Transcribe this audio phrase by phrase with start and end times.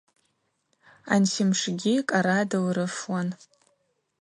[1.13, 3.27] Ансимшгьи кӏара дылрыфуан.